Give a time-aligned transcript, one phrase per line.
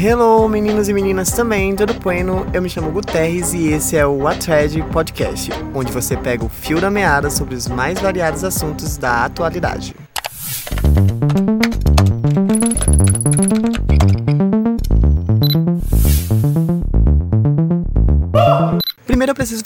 [0.00, 2.46] Hello, meninos e meninas também, tudo bueno?
[2.52, 6.80] Eu me chamo Guterres e esse é o Atred Podcast, onde você pega o fio
[6.80, 9.96] da meada sobre os mais variados assuntos da atualidade.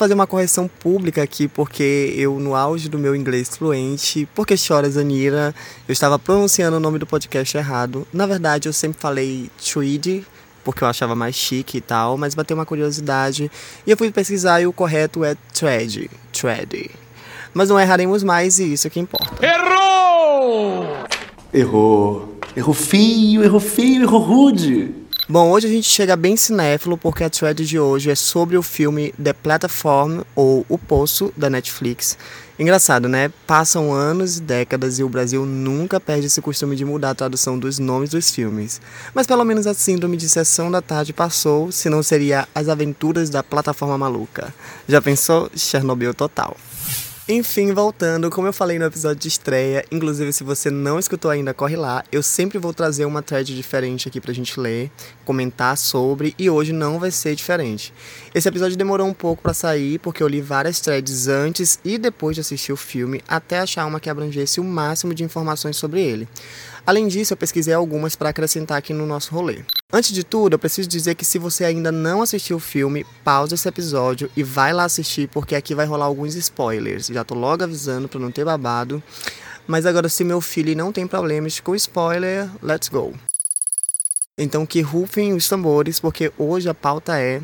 [0.02, 4.96] Fazer uma correção pública aqui, porque eu, no auge do meu inglês fluente, porque choras,
[4.96, 5.54] Anira,
[5.86, 8.04] eu estava pronunciando o nome do podcast errado.
[8.12, 10.26] Na verdade, eu sempre falei Tweed,
[10.64, 13.48] porque eu achava mais chique e tal, mas bateu uma curiosidade
[13.86, 16.90] e eu fui pesquisar e o correto é thread, thread.
[17.54, 19.46] Mas não erraremos mais e isso é que importa.
[19.46, 20.96] Errou!
[21.54, 22.38] Errou.
[22.56, 25.01] Errou feio, errou feio, errou rude.
[25.32, 28.62] Bom, hoje a gente chega bem cinéfilo porque a thread de hoje é sobre o
[28.62, 32.18] filme The Platform ou O Poço da Netflix.
[32.58, 33.32] Engraçado, né?
[33.46, 37.58] Passam anos e décadas e o Brasil nunca perde esse costume de mudar a tradução
[37.58, 38.78] dos nomes dos filmes.
[39.14, 43.42] Mas pelo menos a síndrome de sessão da tarde passou, senão seria As Aventuras da
[43.42, 44.54] Plataforma Maluca.
[44.86, 45.50] Já pensou?
[45.56, 46.58] Chernobyl total.
[47.28, 51.54] Enfim, voltando, como eu falei no episódio de estreia, inclusive se você não escutou ainda,
[51.54, 52.02] corre lá.
[52.10, 54.90] Eu sempre vou trazer uma thread diferente aqui pra gente ler,
[55.24, 57.94] comentar sobre, e hoje não vai ser diferente.
[58.34, 62.34] Esse episódio demorou um pouco para sair, porque eu li várias threads antes e depois
[62.34, 66.28] de assistir o filme, até achar uma que abrangesse o máximo de informações sobre ele.
[66.84, 69.62] Além disso, eu pesquisei algumas para acrescentar aqui no nosso rolê.
[69.92, 73.54] Antes de tudo, eu preciso dizer que se você ainda não assistiu o filme, pausa
[73.54, 77.06] esse episódio e vai lá assistir, porque aqui vai rolar alguns spoilers.
[77.06, 79.00] Já tô logo avisando para não ter babado.
[79.66, 83.14] Mas agora, se meu filho não tem problemas com spoiler, let's go.
[84.36, 87.40] Então que rufem os tambores, porque hoje a pauta é.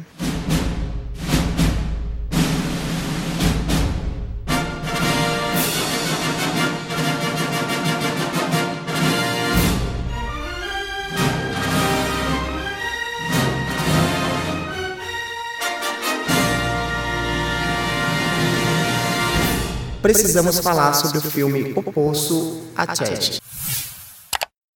[20.01, 23.41] Precisamos falar sobre o filme O Poço, a Chat.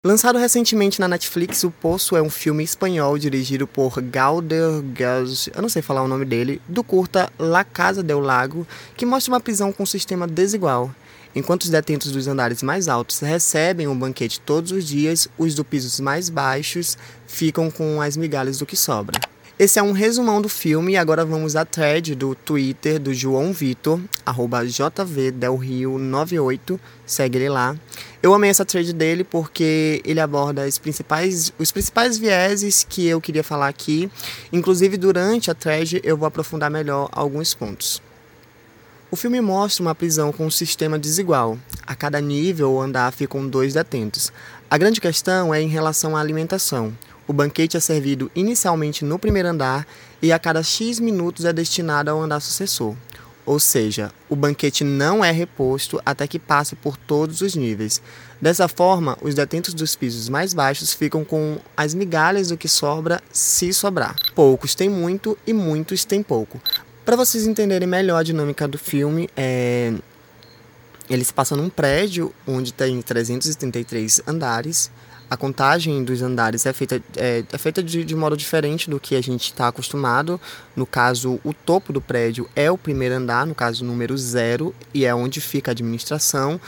[0.05, 5.62] Lançado recentemente na Netflix, O Poço é um filme espanhol dirigido por Galder Gaz, eu
[5.62, 8.66] não sei falar o nome dele, do curta La Casa del Lago,
[8.97, 10.91] que mostra uma prisão com um sistema desigual.
[11.34, 15.65] Enquanto os detentos dos andares mais altos recebem um banquete todos os dias, os do
[15.65, 19.19] pisos mais baixos ficam com as migalhas do que sobra.
[19.62, 23.52] Esse é um resumão do filme e agora vamos à thread do Twitter do João
[23.52, 27.76] Vitor, arroba jvdelrio98, segue ele lá.
[28.20, 33.20] Eu amei essa thread dele porque ele aborda os principais, os principais vieses que eu
[33.20, 34.10] queria falar aqui.
[34.52, 38.02] Inclusive, durante a thread eu vou aprofundar melhor alguns pontos.
[39.12, 41.56] O filme mostra uma prisão com um sistema desigual.
[41.86, 44.32] A cada nível ou andar ficam dois detentos.
[44.68, 46.92] A grande questão é em relação à alimentação.
[47.27, 49.87] O banquete é servido inicialmente no primeiro andar
[50.21, 52.94] e a cada X minutos é destinado ao andar sucessor.
[53.44, 58.00] Ou seja, o banquete não é reposto até que passe por todos os níveis.
[58.41, 63.21] Dessa forma, os detentos dos pisos mais baixos ficam com as migalhas do que sobra,
[63.33, 64.15] se sobrar.
[64.34, 66.60] Poucos têm muito e muitos têm pouco.
[67.04, 69.93] Para vocês entenderem melhor a dinâmica do filme, é...
[71.10, 74.89] ele se passa num prédio onde tem 333 andares
[75.32, 79.16] a contagem dos andares é feita, é, é feita de, de, modo diferente do que
[79.16, 80.38] a gente está acostumado.
[80.76, 85.06] No caso, o topo do prédio é o primeiro andar, no caso, número zero, e
[85.06, 86.60] é onde fica a administração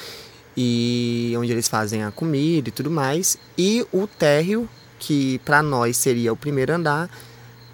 [0.57, 3.37] e onde eles fazem a comida e tudo mais.
[3.59, 4.67] E o térreo,
[4.99, 7.11] que para nós seria o primeiro andar,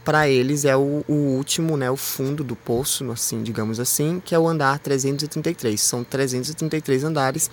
[0.05, 4.35] para eles é o, o, último, né, o fundo do poço, assim, digamos assim, que
[4.35, 5.81] é o andar 333.
[5.81, 7.51] São 333 andares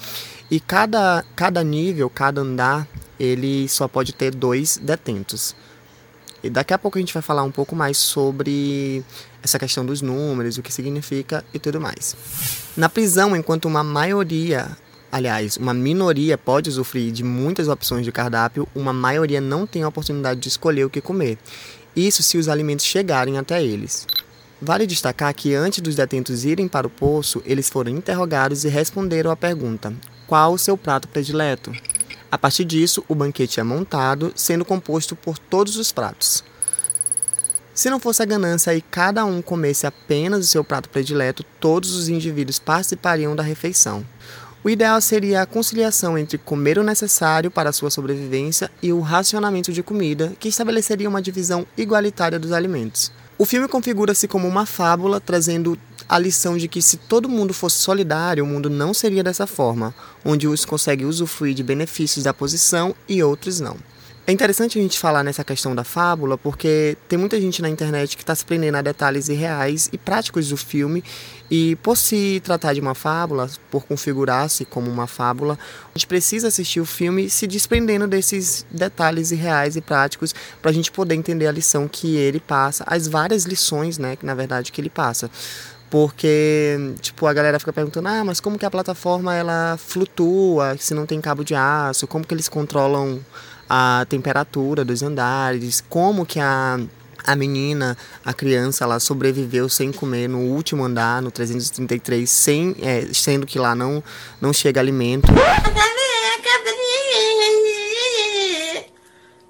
[0.49, 2.87] e cada, cada nível, cada andar
[3.19, 5.55] ele só pode ter dois detentos.
[6.43, 9.03] E daqui a pouco a gente vai falar um pouco mais sobre
[9.41, 12.15] essa questão dos números, o que significa e tudo mais.
[12.75, 14.69] Na prisão, enquanto uma maioria,
[15.11, 19.87] aliás, uma minoria pode usufruir de muitas opções de cardápio, uma maioria não tem a
[19.87, 21.37] oportunidade de escolher o que comer.
[21.97, 24.05] Isso se os alimentos chegarem até eles.
[24.61, 29.31] Vale destacar que antes dos detentos irem para o poço, eles foram interrogados e responderam
[29.31, 29.91] à pergunta:
[30.27, 31.73] qual o seu prato predileto?
[32.31, 36.43] A partir disso, o banquete é montado, sendo composto por todos os pratos.
[37.73, 41.95] Se não fosse a ganância e cada um comesse apenas o seu prato predileto, todos
[41.95, 44.05] os indivíduos participariam da refeição.
[44.67, 49.71] O ideal seria a conciliação entre comer o necessário para sua sobrevivência e o racionamento
[49.71, 53.09] de comida, que estabeleceria uma divisão igualitária dos alimentos.
[53.37, 55.79] O filme configura-se como uma fábula, trazendo
[56.09, 59.95] a lição de que se todo mundo fosse solidário, o mundo não seria dessa forma,
[60.25, 63.77] onde uns conseguem usufruir de benefícios da posição e outros não.
[64.29, 68.17] É interessante a gente falar nessa questão da fábula, porque tem muita gente na internet
[68.17, 71.01] que está se prendendo a detalhes irreais e práticos do filme,
[71.49, 75.57] e por se tratar de uma fábula, por configurar-se como uma fábula,
[75.95, 80.73] a gente precisa assistir o filme se desprendendo desses detalhes irreais e práticos para a
[80.73, 84.73] gente poder entender a lição que ele passa, as várias lições, né, que na verdade
[84.73, 85.31] que ele passa.
[85.89, 90.93] Porque tipo a galera fica perguntando ah mas como que a plataforma ela flutua se
[90.93, 92.05] não tem cabo de aço?
[92.05, 93.21] Como que eles controlam
[93.69, 96.79] a temperatura dos andares, como que a
[97.27, 103.05] a menina, a criança, ela sobreviveu sem comer no último andar, no 333, sem, é,
[103.13, 104.01] sendo que lá não,
[104.39, 105.27] não chega alimento.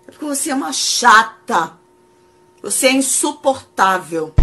[0.08, 1.74] Porque você é uma chata.
[2.64, 4.34] Você é insuportável.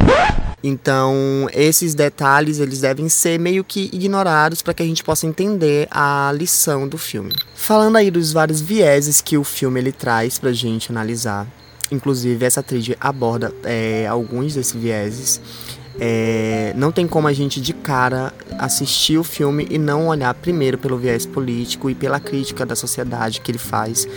[0.67, 5.87] Então, esses detalhes eles devem ser meio que ignorados para que a gente possa entender
[5.91, 7.35] a lição do filme.
[7.55, 11.47] Falando aí dos vários vieses que o filme ele traz para a gente analisar,
[11.93, 15.39] inclusive essa trilha aborda é, alguns desses vieses.
[16.01, 20.79] É, não tem como a gente de cara assistir o filme e não olhar primeiro
[20.79, 24.09] pelo viés político e pela crítica da sociedade que ele faz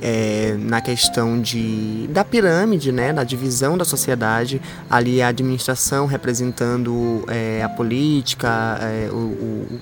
[0.00, 7.24] é, na questão de, da pirâmide, né, da divisão da sociedade, ali a administração representando
[7.28, 9.80] é, a política, é, o, o,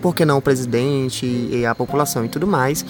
[0.00, 2.84] por que não o presidente e a população e tudo mais.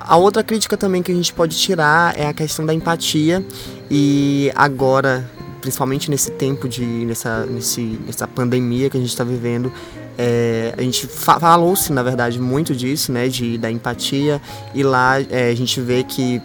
[0.00, 3.44] A outra crítica também que a gente pode tirar é a questão da empatia
[3.90, 5.28] e agora,
[5.60, 9.72] principalmente nesse tempo de nessa, nesse, nessa pandemia que a gente está vivendo,
[10.18, 14.42] é, a gente falou-se, na verdade, muito disso, né, de, da empatia,
[14.74, 16.42] e lá é, a gente vê que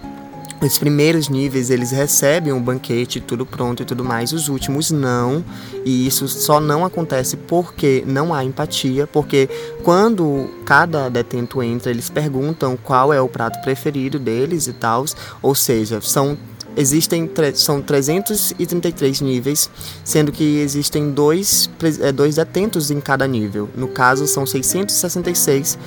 [0.62, 5.44] os primeiros níveis eles recebem um banquete, tudo pronto e tudo mais, os últimos não,
[5.84, 9.50] e isso só não acontece porque não há empatia, porque
[9.84, 15.04] quando cada detento entra, eles perguntam qual é o prato preferido deles e tal,
[15.42, 16.38] ou seja, são
[16.76, 19.70] existem são 333 níveis,
[20.04, 21.70] sendo que existem dois,
[22.02, 23.70] é, dois detentos em cada nível.
[23.76, 25.78] No caso, são 666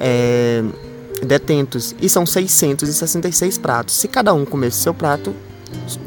[0.00, 0.62] é,
[1.24, 3.96] detentos e são 666 pratos.
[3.96, 5.34] Se cada um comesse seu prato,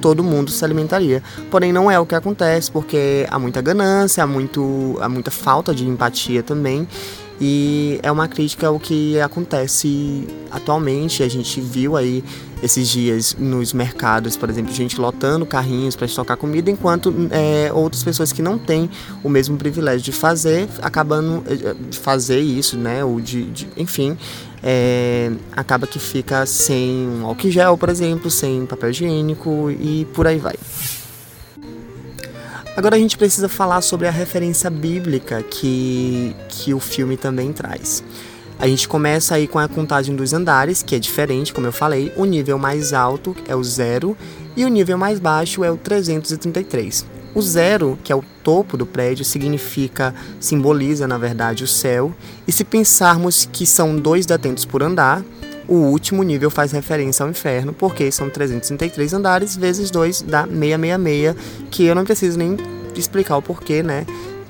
[0.02, 1.22] todo mundo se alimentaria.
[1.50, 5.74] Porém, não é o que acontece, porque há muita ganância, há, muito, há muita falta
[5.74, 6.88] de empatia também.
[7.44, 11.24] E é uma crítica ao que acontece atualmente.
[11.24, 12.24] A gente viu aí
[12.62, 18.04] esses dias nos mercados, por exemplo, gente lotando carrinhos para estocar comida, enquanto é, outras
[18.04, 18.88] pessoas que não têm
[19.24, 23.04] o mesmo privilégio de fazer, acabando é, de fazer isso, né?
[23.04, 24.16] Ou de, de enfim,
[24.62, 30.28] é, acaba que fica sem um álcool gel, por exemplo, sem papel higiênico e por
[30.28, 30.56] aí vai.
[32.76, 38.02] Agora a gente precisa falar sobre a referência bíblica que, que o filme também traz.
[38.58, 42.14] A gente começa aí com a contagem dos andares, que é diferente, como eu falei.
[42.16, 44.16] O nível mais alto é o zero
[44.56, 47.06] e o nível mais baixo é o 333.
[47.34, 52.14] O zero, que é o topo do prédio, significa, simboliza na verdade o céu.
[52.48, 55.24] E se pensarmos que são dois detentos por andar,
[55.68, 61.36] o último nível faz referência ao inferno, porque são 333 andares vezes 2 dá 666,
[61.70, 62.58] que eu não preciso nem
[62.96, 64.06] explicar o porquê, né?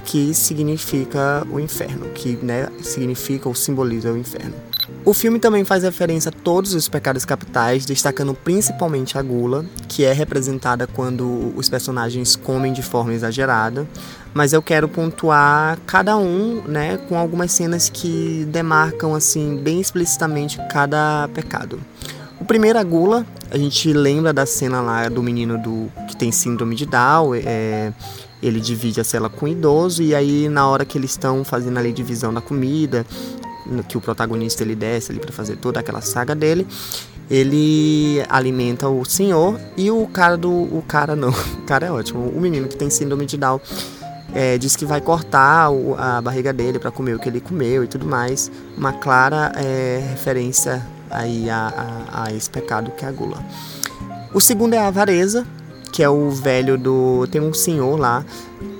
[0.06, 4.56] Que significa o inferno, que né, significa ou simboliza o inferno.
[5.04, 10.06] O filme também faz referência a todos os pecados capitais, destacando principalmente a gula, que
[10.06, 13.88] é representada quando os personagens comem de forma exagerada,
[14.32, 20.60] mas eu quero pontuar cada um, né, com algumas cenas que demarcam assim bem explicitamente
[20.72, 21.80] cada pecado.
[22.40, 26.32] O primeiro a gula, a gente lembra da cena lá do menino do que tem
[26.32, 27.92] síndrome de Down, é,
[28.42, 31.78] ele divide a cela com o idoso e aí na hora que eles estão fazendo
[31.80, 33.06] ali divisão da comida,
[33.88, 36.68] que o protagonista ele desce ali para fazer toda aquela saga dele,
[37.30, 42.30] ele alimenta o senhor e o cara do o cara não, o cara é ótimo,
[42.30, 43.60] o menino que tem síndrome de Down
[44.34, 47.84] é, diz que vai cortar o, a barriga dele para comer o que ele comeu
[47.84, 48.52] e tudo mais.
[48.78, 53.44] Uma clara é, referência aí a, a, a, esse pecado que é a gula.
[54.34, 55.46] O segundo é a avareza,
[55.92, 57.28] que é o velho do.
[57.28, 58.26] Tem um senhor lá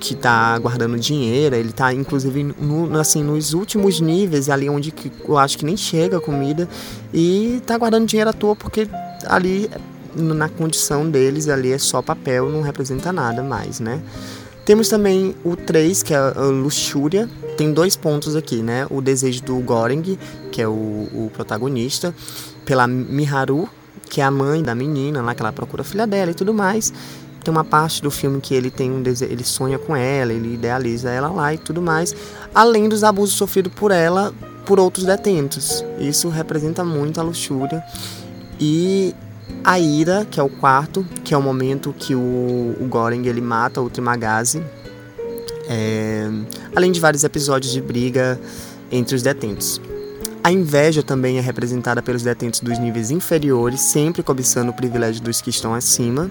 [0.00, 4.92] que tá guardando dinheiro, ele tá inclusive no, assim, nos últimos níveis, ali onde
[5.26, 6.68] eu acho que nem chega a comida,
[7.12, 8.88] e tá guardando dinheiro à toa porque
[9.26, 9.70] ali
[10.14, 14.02] na condição deles ali é só papel, não representa nada mais, né?
[14.64, 17.28] Temos também o 3, que é a luxúria.
[17.56, 18.86] Tem dois pontos aqui, né?
[18.90, 20.16] O desejo do Goreng,
[20.52, 22.14] que é o, o protagonista,
[22.64, 23.68] pela Miharu,
[24.12, 26.52] que é a mãe da menina, lá que ela procura a filha dela e tudo
[26.52, 26.92] mais.
[27.42, 30.52] Tem uma parte do filme que ele tem um desejo, ele sonha com ela, ele
[30.52, 32.14] idealiza ela lá e tudo mais,
[32.54, 34.34] além dos abusos sofridos por ela
[34.66, 35.82] por outros detentos.
[35.98, 37.82] Isso representa muito a luxúria.
[38.60, 39.14] E
[39.64, 43.40] A ira, que é o quarto, que é o momento que o, o Goring ele
[43.40, 44.62] mata o Trimagazi.
[45.70, 46.28] É,
[46.76, 48.38] além de vários episódios de briga
[48.90, 49.80] entre os detentos.
[50.44, 55.40] A inveja também é representada pelos detentos dos níveis inferiores, sempre cobiçando o privilégio dos
[55.40, 56.28] que estão acima.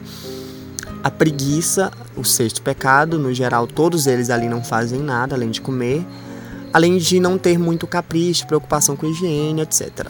[1.02, 5.62] A preguiça, o sexto pecado, no geral todos eles ali não fazem nada além de
[5.62, 6.06] comer,
[6.74, 10.10] além de não ter muito capricho, preocupação com higiene, etc.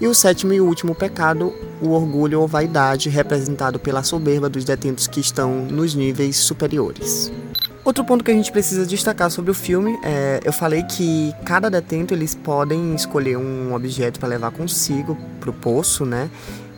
[0.00, 5.08] E o sétimo e último pecado, o orgulho ou vaidade, representado pela soberba dos detentos
[5.08, 7.32] que estão nos níveis superiores.
[7.88, 11.70] Outro ponto que a gente precisa destacar sobre o filme é, eu falei que cada
[11.70, 16.28] detento eles podem escolher um objeto para levar consigo para o poço, né?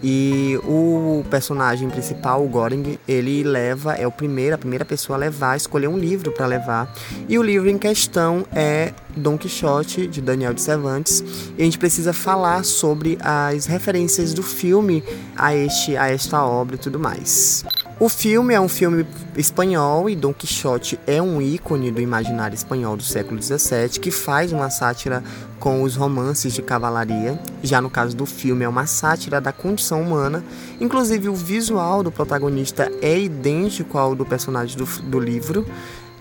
[0.05, 5.19] E o personagem principal, o Goring, ele leva, é o primeiro, a primeira pessoa a
[5.19, 6.95] levar, escolher um livro para levar.
[7.29, 11.25] E o livro em questão é Don Quixote, de Daniel de Cervantes.
[11.59, 15.03] E a gente precisa falar sobre as referências do filme
[15.37, 17.65] a, este, a esta obra e tudo mais.
[18.01, 19.05] O filme é um filme
[19.37, 24.53] espanhol e Don Quixote é um ícone do imaginário espanhol do século XVII que faz
[24.53, 25.23] uma sátira
[25.59, 27.39] com os romances de cavalaria.
[27.63, 30.43] Já no caso do filme, é uma sátira da condição humana.
[30.81, 35.67] Inclusive, o visual do protagonista é idêntico ao do personagem do, do livro.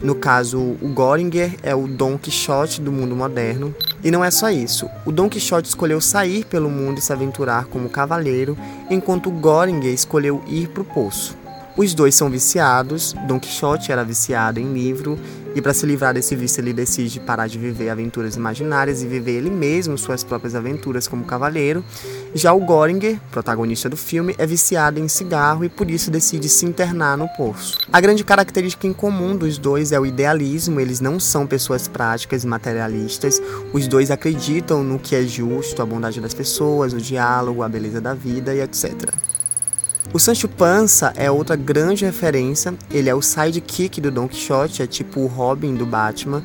[0.01, 3.73] No caso, o Goringer é o Don Quixote do mundo moderno.
[4.03, 4.89] E não é só isso.
[5.05, 8.57] O Don Quixote escolheu sair pelo mundo e se aventurar como cavaleiro,
[8.89, 11.39] enquanto o Goringer escolheu ir para o poço.
[11.79, 13.15] Os dois são viciados.
[13.25, 15.17] Don Quixote era viciado em livro
[15.55, 19.37] e para se livrar desse vício ele decide parar de viver aventuras imaginárias e viver
[19.37, 21.81] ele mesmo suas próprias aventuras como cavaleiro.
[22.35, 26.65] Já o Goringer, protagonista do filme, é viciado em cigarro e por isso decide se
[26.65, 27.77] internar no poço.
[27.93, 32.43] A grande característica em comum dos dois é o idealismo, eles não são pessoas práticas
[32.43, 33.41] e materialistas.
[33.71, 38.01] Os dois acreditam no que é justo, a bondade das pessoas, o diálogo, a beleza
[38.01, 39.13] da vida e etc.
[40.11, 42.73] O Sancho Panza é outra grande referência.
[42.89, 46.43] Ele é o sidekick do Don Quixote, é tipo o Robin do Batman.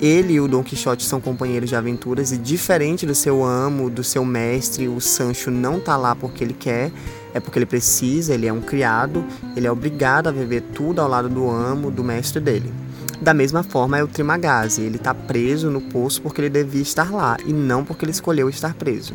[0.00, 4.02] Ele e o Don Quixote são companheiros de aventuras e diferente do seu amo, do
[4.02, 6.90] seu mestre, o Sancho não tá lá porque ele quer,
[7.32, 9.24] é porque ele precisa, ele é um criado,
[9.56, 12.74] ele é obrigado a viver tudo ao lado do amo, do mestre dele.
[13.22, 17.10] Da mesma forma é o Trimagazi, ele tá preso no poço porque ele devia estar
[17.10, 19.14] lá e não porque ele escolheu estar preso.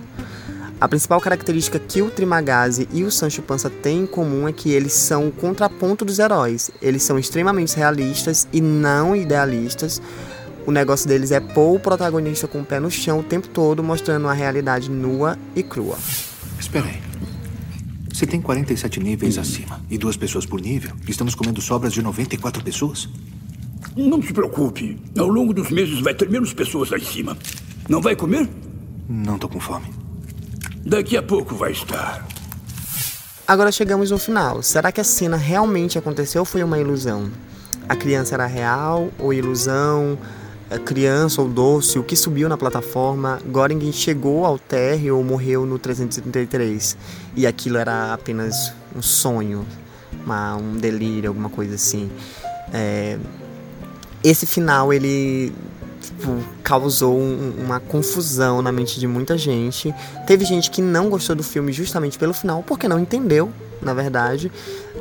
[0.82, 4.72] A principal característica que o Trimagazi e o Sancho Panza têm em comum é que
[4.72, 6.72] eles são o contraponto dos heróis.
[6.82, 10.02] Eles são extremamente realistas e não idealistas.
[10.66, 13.84] O negócio deles é pôr o protagonista com o pé no chão o tempo todo,
[13.84, 16.00] mostrando uma realidade nua e crua.
[16.60, 17.00] Espera aí.
[18.12, 22.64] Se tem 47 níveis acima e duas pessoas por nível, estamos comendo sobras de 94
[22.64, 23.08] pessoas?
[23.96, 25.00] Não se preocupe.
[25.16, 27.38] Ao longo dos meses vai ter menos pessoas lá em cima.
[27.88, 28.50] Não vai comer?
[29.08, 30.02] Não tô com fome.
[30.86, 32.26] Daqui a pouco vai estar.
[33.48, 34.64] Agora chegamos no final.
[34.64, 37.30] Será que a cena realmente aconteceu ou foi uma ilusão?
[37.88, 40.18] A criança era real ou ilusão?
[40.72, 42.00] A criança ou doce?
[42.00, 43.40] O que subiu na plataforma?
[43.46, 46.98] Goring chegou ao térreo ou morreu no 333?
[47.36, 49.66] E aquilo era apenas um sonho,
[50.26, 52.10] uma, um delírio, alguma coisa assim.
[52.74, 53.20] É,
[54.24, 55.54] esse final ele
[56.22, 59.94] tipo, causou um, uma confusão na mente de muita gente.
[60.28, 63.51] Teve gente que não gostou do filme justamente pelo final, porque não entendeu,
[63.82, 64.51] na verdade.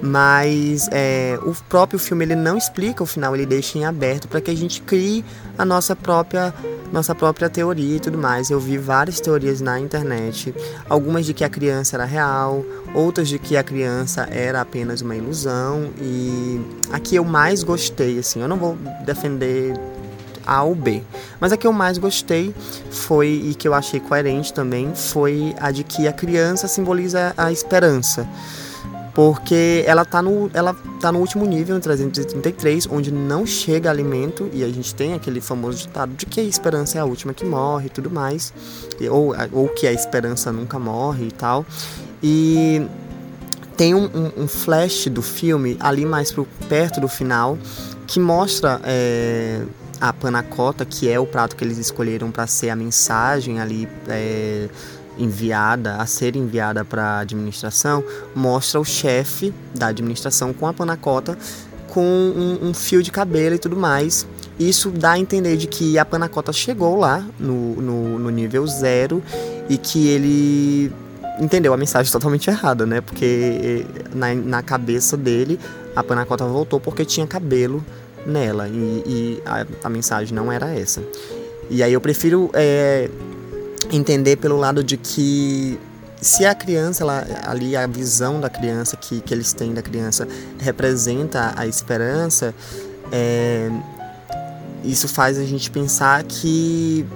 [0.02, 4.40] Mas é, o próprio filme ele não explica o final, ele deixa em aberto para
[4.40, 5.22] que a gente crie
[5.58, 6.54] a nossa própria
[6.90, 8.50] nossa própria teoria e tudo mais.
[8.50, 10.52] Eu vi várias teorias na internet,
[10.88, 15.14] algumas de que a criança era real, outras de que a criança era apenas uma
[15.14, 16.60] ilusão e
[16.90, 19.72] a que eu mais gostei, assim, eu não vou defender
[20.50, 21.00] a ou B.
[21.38, 22.52] Mas a que eu mais gostei
[22.90, 27.52] foi, e que eu achei coerente também, foi a de que a criança simboliza a
[27.52, 28.28] esperança.
[29.14, 34.50] Porque ela tá, no, ela tá no último nível, no 333, onde não chega alimento,
[34.52, 37.44] e a gente tem aquele famoso ditado de que a esperança é a última que
[37.44, 38.52] morre e tudo mais,
[39.08, 41.64] ou, ou que a esperança nunca morre e tal.
[42.22, 42.86] E
[43.76, 47.56] tem um, um, um flash do filme ali mais pro, perto do final
[48.06, 49.62] que mostra é,
[50.00, 54.68] a panacota, que é o prato que eles escolheram para ser a mensagem ali é,
[55.18, 58.02] enviada, a ser enviada para a administração,
[58.34, 61.36] mostra o chefe da administração com a panacota
[61.88, 64.26] com um, um, fio de cabelo e tudo mais.
[64.58, 69.22] Isso dá a entender de que a panacota chegou lá no, no, no nível zero
[69.68, 70.92] e que ele
[71.40, 73.00] entendeu a mensagem totalmente errada, né?
[73.00, 75.58] Porque na, na cabeça dele
[75.96, 77.84] a panacota voltou porque tinha cabelo
[78.26, 81.02] nela e, e a, a, mensagem não era essa.
[81.68, 83.08] E aí eu prefiro é,
[83.92, 85.78] entender pelo lado de que
[86.20, 90.28] se a criança, ela, ali a visão da criança que, que eles têm da criança
[90.58, 92.54] representa a esperança,
[93.10, 93.70] é,
[94.84, 97.06] isso faz a gente pensar que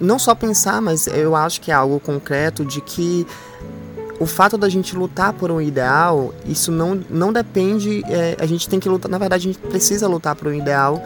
[0.00, 3.26] não só pensar, mas eu acho que é algo concreto de que
[4.18, 8.02] o fato da gente lutar por um ideal, isso não, não depende.
[8.06, 11.02] É, a gente tem que lutar, na verdade, a gente precisa lutar por um ideal,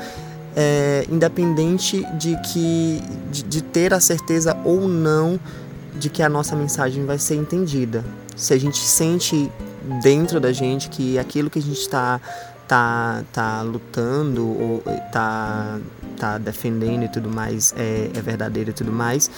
[0.57, 5.39] é, independente de que de, de, ter a certeza ou não
[5.99, 8.05] de que a nossa mensagem vai ser entendida.
[8.37, 9.51] Se a gente sente
[10.03, 12.21] dentro da gente que aquilo que a gente está
[12.67, 15.79] tá, tá lutando ou tá,
[16.17, 19.31] tá defendendo e tudo mais é, é verdadeiro e tudo mais,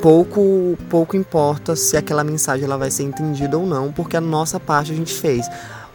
[0.00, 4.58] pouco pouco importa se aquela mensagem ela vai ser entendida ou não, porque a nossa
[4.58, 5.46] parte a gente fez.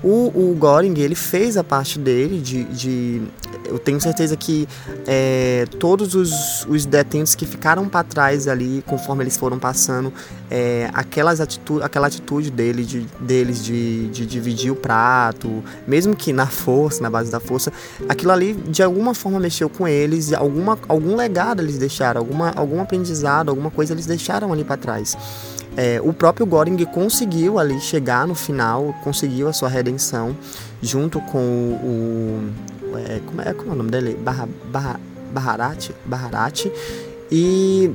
[0.04, 3.22] O, o Goring, ele fez a parte dele de, de
[3.66, 4.68] eu tenho certeza que
[5.08, 10.14] é, todos os, os detentos que ficaram para trás ali, conforme eles foram passando,
[10.50, 16.32] é, aquelas atitu aquela atitude dele, de, deles de, de dividir o prato, mesmo que
[16.32, 17.72] na força, na base da força,
[18.08, 22.82] aquilo ali de alguma forma mexeu com eles, alguma, algum legado eles deixaram, alguma, algum
[22.82, 25.18] aprendizado, alguma coisa eles deixaram ali para trás.
[25.76, 30.36] É, o próprio Goring conseguiu ali chegar no final, conseguiu a sua redenção,
[30.82, 32.52] junto com o.
[32.84, 34.16] o é, como, é, como é o nome dele?
[34.16, 35.00] Barra, Barra,
[36.06, 36.72] Baharati.
[37.32, 37.92] E.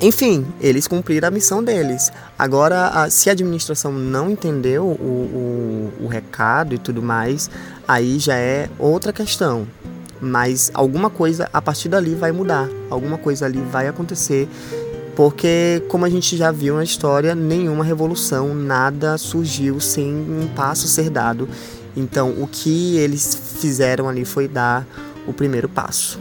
[0.00, 2.12] Enfim, eles cumpriram a missão deles.
[2.38, 7.48] Agora, se a administração não entendeu o, o, o recado e tudo mais,
[7.88, 9.66] aí já é outra questão
[10.20, 14.48] mas alguma coisa a partir dali vai mudar, alguma coisa ali vai acontecer
[15.16, 20.86] porque, como a gente já viu na história, nenhuma revolução, nada surgiu sem um passo
[20.86, 21.48] ser dado.
[21.96, 24.86] Então, o que eles fizeram ali foi dar
[25.26, 26.20] o primeiro passo.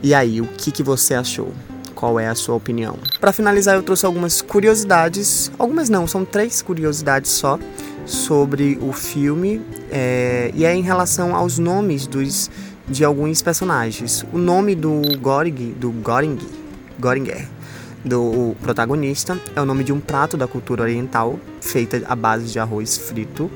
[0.00, 1.52] E aí, o que, que você achou?
[1.92, 2.96] Qual é a sua opinião?
[3.20, 7.58] Para finalizar, eu trouxe algumas curiosidades, algumas não, são três curiosidades só
[8.06, 12.48] sobre o filme é, e é em relação aos nomes dos
[12.88, 14.24] de alguns personagens.
[14.32, 16.38] O nome do Goring, do Goring,
[16.98, 17.46] Goringer,
[18.04, 22.58] do protagonista é o nome de um prato da cultura oriental feita à base de
[22.58, 23.50] arroz frito.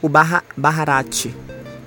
[0.00, 1.34] O barra, Baharati,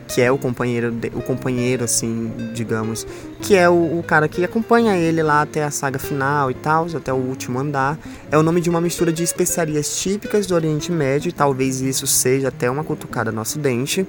[0.07, 3.05] que é o companheiro, de, o companheiro assim, digamos,
[3.41, 6.87] que é o, o, cara que acompanha ele lá até a saga final e tal,
[6.95, 7.97] até o último andar.
[8.31, 12.07] É o nome de uma mistura de especiarias típicas do Oriente Médio, e talvez isso
[12.07, 14.05] seja até uma cutucada no Ocidente.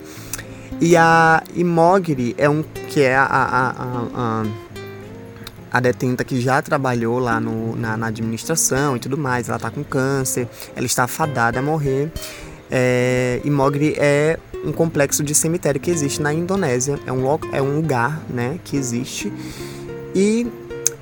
[0.81, 4.66] E a Imogri é um que é a, a, a, a
[5.77, 9.71] a detenta que já trabalhou lá no, na, na, administração e tudo mais, ela está
[9.71, 12.11] com câncer, ela está fadada a morrer.
[12.71, 17.61] É, e Mogri é um complexo de cemitério que existe na Indonésia, é um, é
[17.61, 19.31] um lugar né, que existe.
[20.15, 20.47] E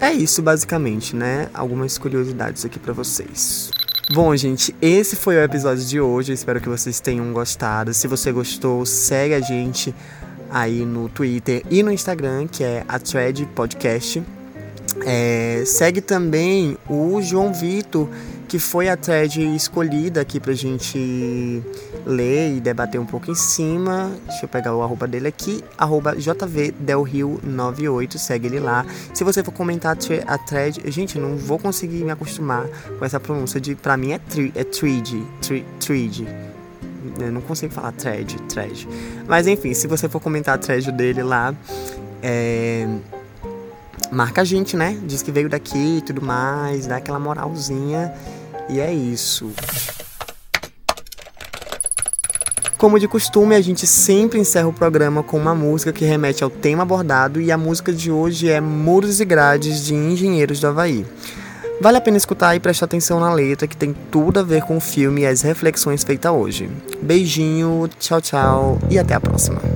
[0.01, 1.49] é isso basicamente, né?
[1.55, 3.71] Algumas curiosidades aqui para vocês.
[4.13, 6.33] Bom, gente, esse foi o episódio de hoje.
[6.33, 7.95] Eu espero que vocês tenham gostado.
[7.95, 9.95] Se você gostou, segue a gente
[10.51, 14.21] aí no Twitter e no Instagram, que é a Thread Podcast.
[15.05, 18.09] É, segue também o João Vitor,
[18.47, 21.63] que foi a thread escolhida aqui pra gente
[22.07, 24.13] ler e debater um pouco em cima.
[24.29, 28.87] Deixa eu pegar o arroba dele aqui, arroba jvdelrio98, segue ele lá.
[29.13, 32.67] Se você for comentar a thread, gente, não vou conseguir me acostumar
[32.99, 35.25] com essa pronúncia de, pra mim é, tri, é thread.
[37.19, 38.89] Eu não consigo falar thread, thread.
[39.27, 41.55] Mas enfim, se você for comentar a thread dele lá,
[42.23, 42.87] é,
[44.15, 44.99] marca a gente, né?
[45.05, 48.15] Diz que veio daqui e tudo mais, dá aquela moralzinha.
[48.69, 49.53] E é isso.
[52.79, 56.51] Como de costume, a gente sempre encerra o programa com uma música que remete ao
[56.51, 61.05] tema abordado e a música de hoje é Muros e Grades de Engenheiros do Havaí.
[61.81, 64.77] Vale a pena escutar e prestar atenção na letra que tem tudo a ver com
[64.77, 66.71] o filme e as reflexões feitas hoje.
[67.03, 69.74] Beijinho, tchau, tchau e até a próxima.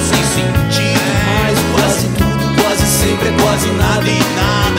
[0.00, 1.00] sem sentido.
[1.42, 4.69] Mas quase tudo, quase sempre é quase nada e nada.